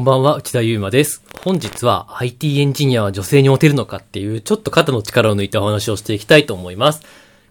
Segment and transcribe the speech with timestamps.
[0.00, 1.22] こんばんは、内田祐馬です。
[1.44, 7.02] 本日は IT エンジニアは女性にモテるのかっていう、ちょっと肩の力を抜いたお話をしていきたいと思います。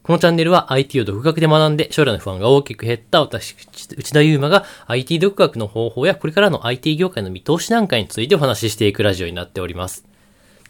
[0.01, 3.55] このチャンネルは IT を独学で学んで将来の不安が大きく減った私、
[3.95, 10.03] 内田祐馬が IT 独学の方法やこれからの IT 業界の見通しなんかについてお話ししていくラジオになっております。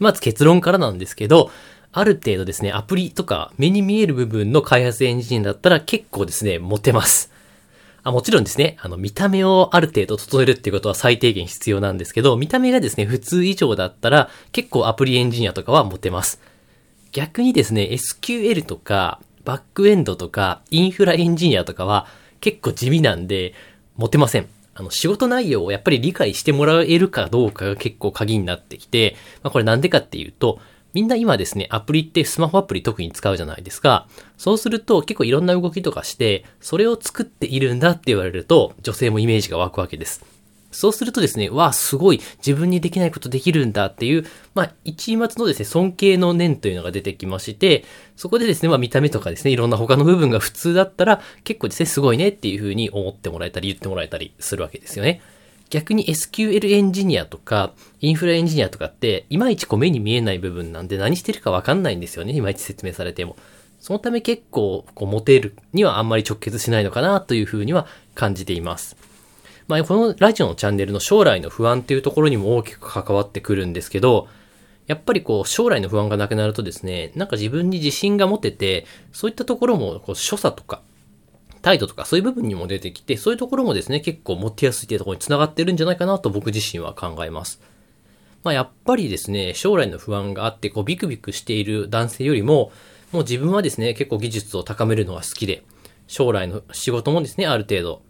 [0.02, 1.50] まず結論からなんですけど、
[1.94, 7.32] ある程度ですね、アプリとか目に見える部分の開発エンジニアだったら結構ですね、モテます。
[8.10, 16.42] あもちろんですね、あの、見た目をある程度整えるっていうことは最低限必要なんですけど、見た目がですね、普通以上だったら、結構アプリエンジニアとかはモテます。
[17.12, 22.08] 逆にですね、SQL とか、バックエンドとか、インフラエンジニアとかは、
[22.42, 23.54] 結構地味なんで、
[23.96, 24.48] モテません。
[24.76, 30.60] あの、仕事内容をやっぱり理解してもらえるかどうかが結構鍵になってきて、まあ、これなんでかっていうと、
[30.94, 34.08] みんな今ですね、アプリってスマホアプリ特に使うじゃないですか。
[34.38, 40.26] そうすると結構いろんな動きとかして、それを作っているんだって言われると、女性もイメージが湧くわけです。
[40.72, 47.86] そうするとですね、わあ、すごい、自分にできないことできるんだっていう、まあ、一末のですね、尊敬の念というのが出てきまして、
[48.16, 55.22] そこでですね、まあ、見た目とかですね、いろんな他の部分が普通だったら、結構ですね、すごいねっていうふうに思ってもらえたり、言ってもらえたりするわけですよね。
[55.70, 62.34] 逆に SQL エンジニアとか、インフラエンジニアとかって、いまいちこう目に見えない部分なんで何してるかわかんないんですよね。
[62.34, 63.36] いまいち説明されても。
[63.80, 68.98] そのため結構、こう、モテるにはあんまり直結しないのかなというふうには感じています。
[69.68, 74.28] まあ、このラジオのチャンネルの将来の不安っていうところにも大きく関わってくるんですけど、
[74.88, 80.82] やっぱりこう、将来の不安がなくなるとですね、なんか自分に自信が持てて、そういったところも、こう、所作とか、
[81.70, 87.62] 態度とかそういう部分にも出てきて、そういうところもですね、結構持ってやすいっていうところにつながってるんじゃないかなと僕自身は考えます。
[88.44, 92.72] まあやっぱりですね、将来の不安があって、こうビクビクしている男性よりも、
[93.12, 95.64] もう自分はですね、結構技術を高めるのが好きで、
[96.08, 98.02] 将来の仕事もですね、ある程度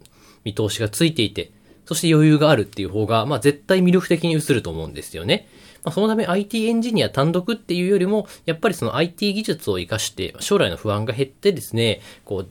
[0.44, 1.50] 見通しがついていて、
[1.84, 5.48] そして余裕があるっていう方が、まあ絶対魅力的に映ると思うんですよね。
[5.84, 12.48] まあ、そのため IT エンジニア単独っていうよりも、やっぱりその IT 技術を活かして、将来の不安が減ってですね、こう、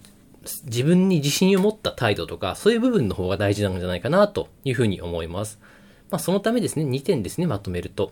[0.66, 5.60] 自分に自信を持った態度とか、そういう部分の方が大事なんじゃないかなというふうに思います。
[6.10, 8.12] まあ、そのためですね、2点ですね、まとめると。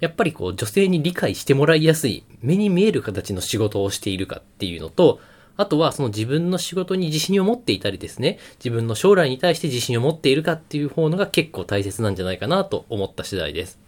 [0.00, 5.20] やっぱりこう、女性に理解してもらいやすい、目に見える形の仕事をしているかっていうのと、
[5.56, 13.81] あとはその自分の仕事に自信を持っていたりですね、自分の将来に対して自信を持っているかっていう方のが結構大切なんじゃないかなと思った次第です。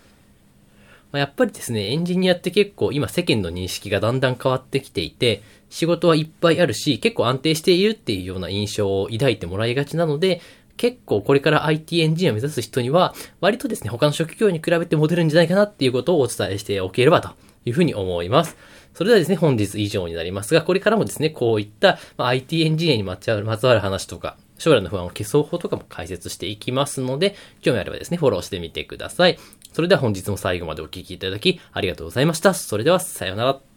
[1.15, 10.41] まあ、やっぱりですね、エンジニアって結構今世間の認識がだんだん変わってきていて、仕事はいっぱいあるし、結構安定しているっていうような印象を抱いてもらいがちなので、
[10.77, 17.31] 結構これから IT エンジニアを目指す人には、割とですね、他の職業に比べてモテるんじゃないかなっていうことをお伝えしておければと
[17.65, 18.57] いうふうに思います。
[18.93, 23.37] それではですね、本日以上になりますが、これからもですね、こういった、IT エンジニアにまつわ
[23.73, 29.39] る話とか、将来の不安を消そう法とかも解説していきますので、興味あればですね、フォローしてみてください。
[29.73, 32.55] それでは本日も最後までお聴きいただきありがとうございました。
[32.55, 33.74] それでは、さようなら。